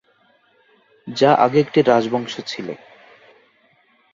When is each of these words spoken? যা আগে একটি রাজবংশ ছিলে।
যা 1.07 1.31
আগে 1.35 1.57
একটি 1.59 1.79
রাজবংশ 1.81 2.33
ছিলে। 2.47 2.73